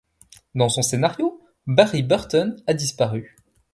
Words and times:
Dans 0.55 0.67
son 0.67 0.81
scénario, 0.81 1.39
Barry 1.67 2.01
Burton 2.01 2.55
a 2.65 2.73
disparu. 2.73 3.35